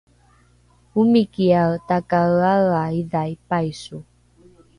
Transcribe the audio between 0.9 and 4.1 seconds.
omikiae takaeaea idhai paiso